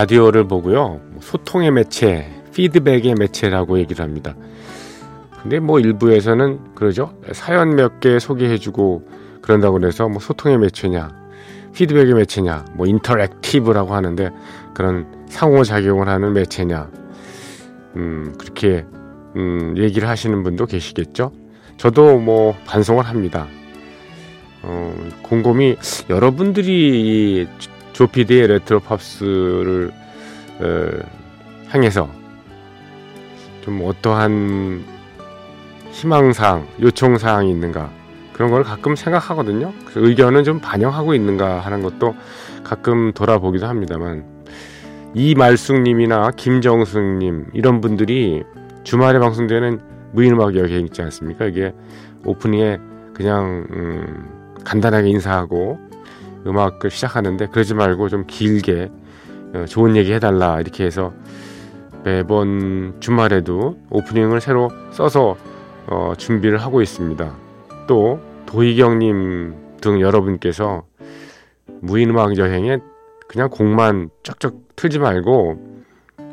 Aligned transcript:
라디오를 0.00 0.44
보고요. 0.48 0.98
소통의 1.20 1.72
매체, 1.72 2.26
피드백의 2.54 3.16
매체라고 3.18 3.78
얘기를 3.80 4.02
합니다. 4.02 4.34
근데 5.42 5.60
뭐 5.60 5.78
일부에서는 5.78 6.74
그러죠. 6.74 7.12
사연 7.32 7.74
몇 7.76 8.00
개 8.00 8.18
소개해주고 8.18 9.06
그런다고 9.42 9.78
그래서 9.78 10.08
뭐 10.08 10.18
소통의 10.18 10.56
매체냐, 10.56 11.10
피드백의 11.74 12.14
매체냐, 12.14 12.64
뭐 12.72 12.86
interactive라고 12.86 13.94
하는데 13.94 14.30
그런 14.72 15.06
상호작용을 15.28 16.08
하는 16.08 16.32
매체냐, 16.32 16.90
음, 17.96 18.34
그렇게, 18.38 18.86
음, 19.36 19.74
얘기를 19.76 20.08
하시는 20.08 20.42
분도 20.42 20.64
계시겠죠. 20.64 21.30
저도 21.76 22.18
뭐 22.18 22.54
반성을 22.64 23.04
합니다. 23.04 23.46
어, 24.62 24.94
곰곰이 25.22 25.76
여러분들이 26.08 27.42
이 27.42 27.48
조피디의 28.00 28.46
레트로 28.46 28.80
팝스를 28.80 29.92
어, 30.60 30.88
향해서 31.68 32.08
좀 33.60 33.82
어떠한 33.84 34.82
희망사항, 35.90 36.66
요청사항이 36.80 37.50
있는가 37.50 37.90
그런 38.32 38.50
걸 38.50 38.62
가끔 38.64 38.96
생각하거든요. 38.96 39.74
그래서 39.84 40.00
의견은 40.00 40.44
좀 40.44 40.60
반영하고 40.60 41.14
있는가 41.14 41.60
하는 41.60 41.82
것도 41.82 42.14
가끔 42.64 43.12
돌아보기도 43.12 43.66
합니다만 43.66 44.24
이말숙님이나 45.12 46.30
김정숙님 46.36 47.48
이런 47.52 47.82
분들이 47.82 48.44
주말에 48.82 49.18
방송되는 49.18 49.78
무인음악 50.12 50.56
여행 50.56 50.86
있지 50.86 51.02
않습니까? 51.02 51.44
이게 51.44 51.74
오프닝에 52.24 52.78
그냥 53.12 53.66
음, 53.70 54.56
간단하게 54.64 55.10
인사하고 55.10 55.89
음악을 56.46 56.90
시작하는데 56.90 57.46
그러지 57.48 57.74
말고 57.74 58.08
좀 58.08 58.24
길게 58.26 58.90
어, 59.54 59.64
좋은 59.66 59.96
얘기 59.96 60.12
해달라 60.12 60.60
이렇게 60.60 60.84
해서 60.84 61.12
매번 62.04 62.94
주말에도 63.00 63.78
오프닝을 63.90 64.40
새로 64.40 64.70
써서 64.92 65.36
어, 65.86 66.14
준비를 66.16 66.58
하고 66.58 66.82
있습니다. 66.82 67.34
또 67.86 68.20
도희경님 68.46 69.54
등 69.80 70.00
여러분께서 70.00 70.84
무인음악 71.80 72.36
여행에 72.38 72.78
그냥 73.28 73.48
곡만 73.50 74.10
쫙쫙 74.22 74.54
틀지 74.76 74.98
말고 74.98 75.56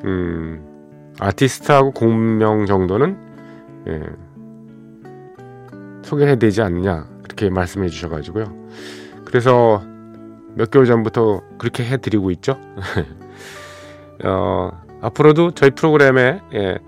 음, 0.06 1.14
아티스트하고 1.20 1.92
곡명 1.92 2.66
정도는 2.66 3.18
예, 3.88 4.02
소개해야 6.04 6.36
되지 6.36 6.62
않느냐 6.62 7.08
그렇게 7.24 7.50
말씀해 7.50 7.90
주셔가지고요. 7.90 8.46
그래서 9.26 9.82
몇 10.58 10.72
개월 10.72 10.88
전부터 10.88 11.42
그렇게 11.60 11.86
해드리고 11.86 12.32
있죠. 12.32 12.58
어, 14.26 14.72
앞으로도 15.02 15.52
저희 15.52 15.70
프로그램에 15.70 16.42
예, 16.54 16.80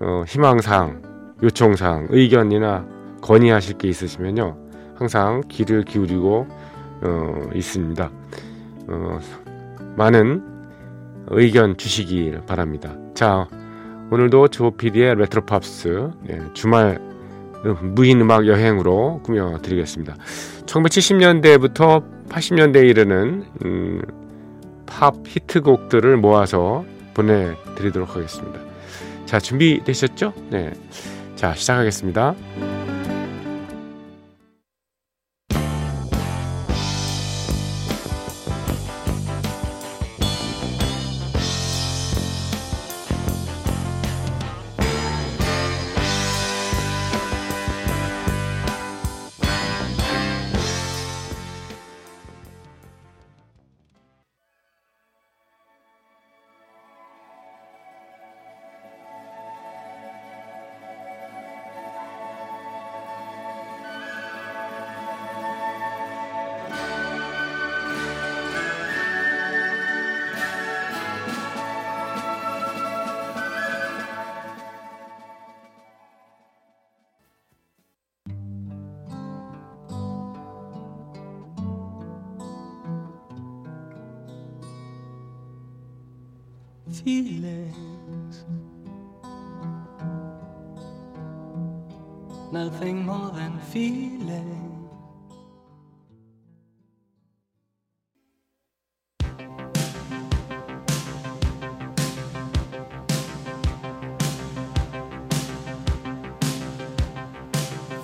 어, 0.00 0.24
희망사항 0.26 1.02
요청사항, 1.42 2.08
의견이나 2.10 2.84
건의하실 3.22 3.78
게 3.78 3.88
있으시면요. 3.88 4.56
항상 4.96 5.42
귀를 5.48 5.84
기울이고 5.84 6.46
어, 7.02 7.50
있습니다. 7.54 8.10
어, 8.88 9.20
많은 9.96 10.44
의견 11.28 11.76
주시길 11.76 12.42
바랍니다. 12.46 12.96
자, 13.14 13.46
오늘도 14.10 14.48
조피디의 14.48 15.16
레트로팝스 15.16 16.10
네, 16.22 16.40
주말 16.54 17.00
무인 17.80 18.20
음악 18.20 18.46
여행으로 18.46 19.20
꾸며드리겠습니다. 19.24 20.16
1970년대부터 20.66 22.04
80년대에 22.28 22.88
이르는 22.88 23.44
음, 23.64 24.02
팝 24.86 25.14
히트곡들을 25.26 26.16
모아서 26.16 26.84
보내드리도록 27.14 28.14
하겠습니다. 28.14 28.60
자, 29.26 29.40
준비되셨죠? 29.40 30.32
네. 30.50 30.72
자, 31.34 31.54
시작하겠습니다. 31.54 32.34
Feelings. 87.02 88.44
Nothing 92.52 93.04
more 93.04 93.30
than 93.32 93.58
feelings. 93.58 94.64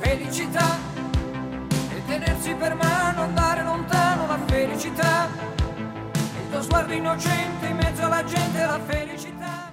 Felicità 0.00 0.76
e 1.94 2.02
tenersi 2.06 2.54
per 2.54 2.74
mano, 2.74 3.22
andare 3.22 3.62
lontano 3.62 4.26
la 4.26 4.38
felicità. 4.46 5.28
Il 6.42 6.50
tuo 6.50 6.62
sguardo 6.62 6.92
innocente 6.92 7.61
la 8.08 8.24
gente 8.24 8.58
la 8.58 8.78
felicità. 8.80 9.72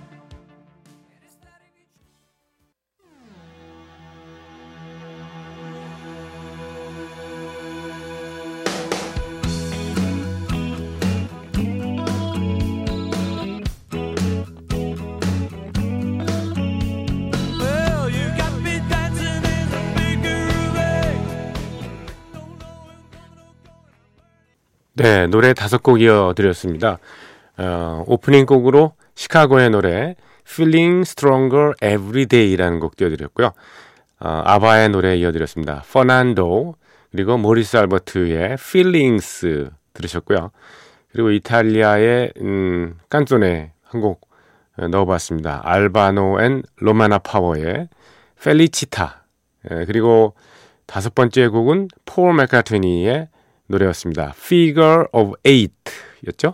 네, 25.00 25.28
노래 25.28 25.54
다섯 25.54 25.82
곡 25.82 26.02
이어드렸습니다. 26.02 27.00
어, 27.60 28.04
오프닝 28.08 28.46
곡으로 28.46 28.94
시카고의 29.16 29.70
노래 29.72 30.16
Feeling 30.50 31.02
Stronger 31.02 31.74
Every 31.84 32.26
Day라는 32.26 32.80
곡 32.80 32.96
띄워드렸고요. 32.96 33.48
어, 34.22 34.42
아바의 34.46 34.90
노래 34.90 35.16
이어드렸습니다. 35.18 35.84
Fernando 35.92 36.76
그리고 37.12 37.38
모리스 37.38 37.76
알버트의 37.78 38.54
Feelings 38.54 39.70
들으셨고요. 39.94 40.52
그리고 41.12 41.32
이탈리아의 41.32 42.34
음, 42.40 42.98
깐조네 43.10 43.74
한곡 43.84 44.30
넣어봤습니다. 44.78 45.62
알바노 45.66 46.42
앤 46.42 46.64
로마나 46.78 47.18
파워의 47.18 47.90
Felicità 48.42 49.26
그리고 49.88 50.36
다섯 50.86 51.14
번째 51.14 51.50
곡은 51.50 51.90
폴 52.06 52.34
맥카트니의 52.36 53.28
노래였습니다. 53.68 54.34
Figure 54.36 55.06
of 55.12 55.34
Eight 55.46 55.76
였죠? 56.28 56.54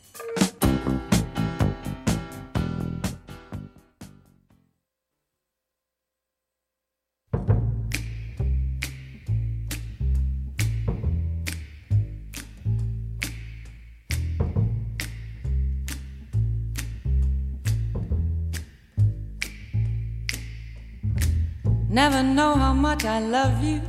Never 21.91 22.23
know 22.23 22.55
how 22.55 22.71
much 22.71 23.03
I 23.03 23.19
love 23.19 23.61
you. 23.61 23.81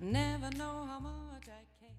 Never 0.00 0.50
know 0.58 0.84
how 0.84 0.98
much 0.98 1.46
I 1.46 1.62
care. 1.78 1.94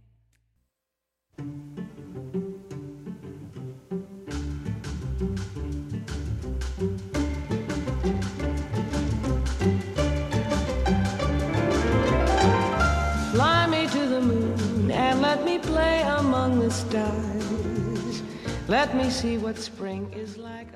Fly 13.32 13.68
me 13.68 13.88
to 13.88 14.06
the 14.06 14.20
moon 14.20 14.92
and 14.92 15.22
let 15.22 15.46
me 15.46 15.60
play 15.60 16.02
among 16.02 16.60
the 16.60 16.70
stars. 16.70 18.22
Let 18.68 18.94
me 18.98 19.10
see 19.10 19.38
what 19.38 19.58
spring 19.58 20.12
is 20.12 20.36
like 20.36 20.68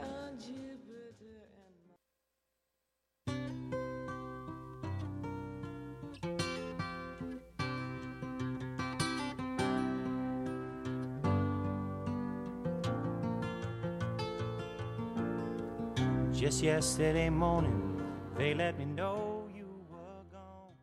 Just 16.38 16.62
yesterday 16.62 17.31
morning, 17.31 18.00
they 18.38 18.54
let 18.54 18.78
me 18.78 18.86
know 18.86 19.50
you 19.56 19.66
were 19.89 20.22
gone. 20.31 20.75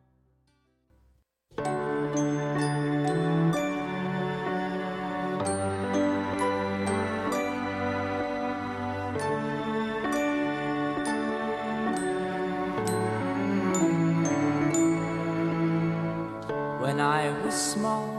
When 16.81 16.99
I 16.99 17.29
was 17.45 17.55
small 17.55 18.14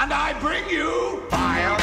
and 0.00 0.14
I 0.14 0.32
bring 0.40 0.66
you 0.70 1.22
fire. 1.28 1.79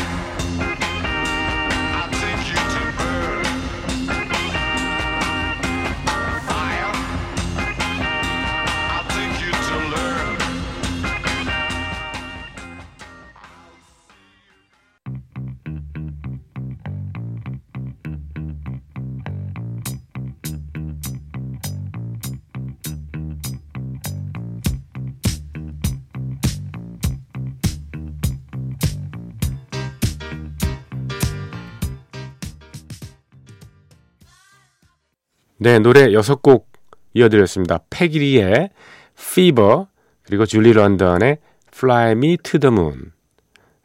네, 35.60 35.80
노래 35.80 36.14
여섯 36.14 36.44
곡 36.44 36.70
이어드렸습니다. 37.14 37.80
패기리의 37.90 38.70
Fever 39.18 39.86
그리고 40.24 40.46
줄리 40.46 40.72
런던의 40.72 41.40
Fly 41.74 42.12
Me 42.12 42.38
to 42.38 42.60
the 42.60 42.72
Moon 42.72 43.12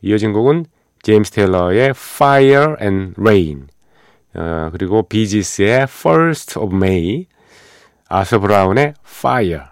이어진 0.02 0.34
곡은 0.34 0.66
제임스 1.02 1.30
테일러의 1.30 1.90
Fire 1.90 2.74
and 2.80 3.14
Rain 3.19 3.69
어, 4.34 4.69
그리고 4.70 5.02
비지스의 5.08 5.84
First 5.84 6.58
of 6.58 6.74
May 6.74 7.26
아서 8.06 8.38
브라운의 8.38 8.92
Fire 9.06 9.64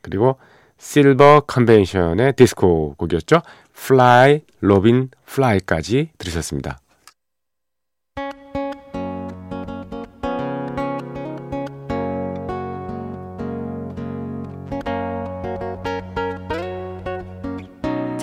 그리고 0.00 0.38
실버 0.78 1.42
컨벤션의 1.46 2.32
디스코 2.32 2.94
곡이었죠. 2.96 3.42
Fly, 3.76 4.40
Robin, 4.62 5.10
Fly까지 5.28 6.10
들으셨습니다. 6.18 6.78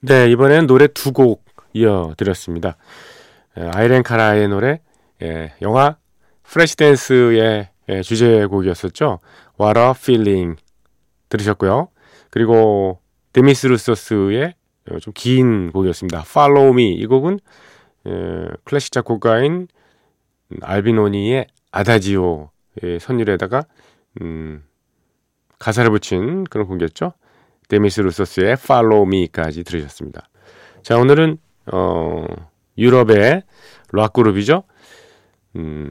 네, 0.00 0.30
이번에는 0.30 0.66
노래 0.66 0.86
두 0.86 1.12
곡 1.12 1.44
이어드렸습니다. 1.72 2.76
에, 3.56 3.70
아이렌 3.72 4.02
카라의 4.02 4.48
노래, 4.48 4.80
예, 5.22 5.52
영화 5.62 5.96
Flashdance의 6.42 7.68
예, 7.88 8.02
주제곡이었었죠. 8.02 9.18
What 9.60 9.78
a 9.78 9.90
Feeling 9.90 10.60
들으셨고요. 11.28 11.88
그리고 12.30 13.00
데미스 13.32 13.66
루소스의 13.66 14.54
어, 14.90 14.98
좀긴 14.98 15.72
곡이었습니다. 15.72 16.24
Follow 16.26 16.72
Me 16.72 16.94
이 16.94 17.06
곡은 17.06 17.38
에, 18.06 18.10
클래식 18.64 18.92
작곡가인 18.92 19.68
알비노니의 20.60 21.46
아다지오의 21.72 23.00
선율에다가 23.00 23.64
음, 24.20 24.64
가사를 25.58 25.90
붙인 25.90 26.44
그런 26.44 26.66
곡이었죠. 26.66 27.12
데미스 27.68 28.00
루소스의 28.00 28.52
Follow 28.52 29.06
Me까지 29.06 29.64
들으셨습니다. 29.64 30.28
자, 30.82 30.98
오늘은 30.98 31.38
어, 31.72 32.26
유럽의 32.78 33.42
락 33.92 34.12
그룹이죠. 34.12 34.64
음, 35.56 35.90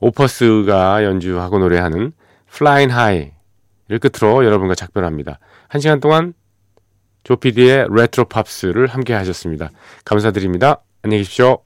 오퍼스가 0.00 1.04
연주하고 1.04 1.58
노래하는 1.58 2.12
Flying 2.52 2.92
High를 2.92 3.98
끝으로 4.00 4.44
여러분과 4.44 4.74
작별합니다. 4.74 5.38
한 5.68 5.80
시간 5.80 6.00
동안 6.00 6.34
조피디의 7.24 7.88
레트로 7.90 8.26
팝스를 8.26 8.86
함께 8.86 9.14
하셨습니다. 9.14 9.70
감사드립니다. 10.04 10.82
안녕히 11.02 11.22
계십시오. 11.22 11.62